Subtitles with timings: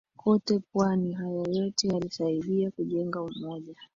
[0.17, 3.75] kote pwani Haya yote yalisaidia kujenga umoja